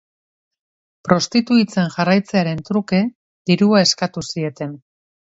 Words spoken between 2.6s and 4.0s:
truke dirua